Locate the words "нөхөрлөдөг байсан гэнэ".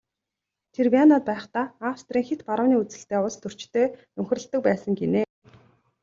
4.17-5.21